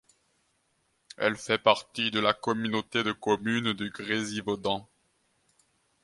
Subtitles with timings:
[1.17, 4.89] Elle fait partie de la communauté de communes du Grésivaudan.